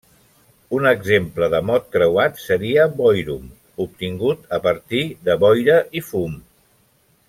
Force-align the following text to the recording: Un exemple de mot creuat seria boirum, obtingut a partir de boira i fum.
Un 0.77 0.87
exemple 0.91 1.49
de 1.55 1.59
mot 1.67 1.85
creuat 1.97 2.41
seria 2.45 2.89
boirum, 3.03 3.45
obtingut 3.87 4.53
a 4.59 4.63
partir 4.67 5.05
de 5.29 5.41
boira 5.47 5.81
i 6.03 6.09
fum. 6.13 6.39